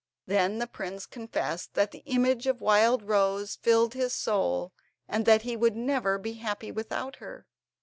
[0.25, 4.73] Then the prince confessed that the image of Wildrose filled his soul,
[5.07, 7.45] and that he would never be happy without her.